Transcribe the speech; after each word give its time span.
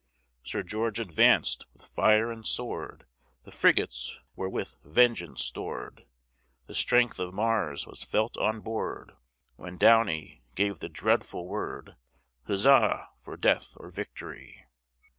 Sir 0.41 0.63
George 0.63 0.99
advanced, 0.99 1.67
with 1.73 1.85
fire 1.85 2.31
and 2.31 2.43
sword, 2.43 3.05
The 3.43 3.51
frigates 3.51 4.19
were 4.35 4.49
with 4.49 4.75
vengeance 4.83 5.43
stored, 5.43 6.07
The 6.65 6.73
strength 6.73 7.19
of 7.19 7.35
Mars 7.35 7.85
was 7.85 8.03
felt 8.03 8.35
on 8.39 8.61
board, 8.61 9.11
When 9.57 9.77
Downie 9.77 10.41
gave 10.55 10.79
the 10.79 10.89
dreadful 10.89 11.45
word, 11.47 11.97
Huzza! 12.47 13.09
for 13.19 13.37
death 13.37 13.73
or 13.77 13.91
victory! 13.91 14.65